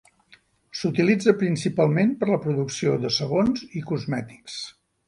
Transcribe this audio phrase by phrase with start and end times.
[0.79, 4.63] S'utilitza principalment per a la producció de sabons i cosmètics.